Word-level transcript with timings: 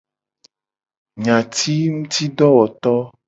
Nyatingutidowoto. 1.23 2.93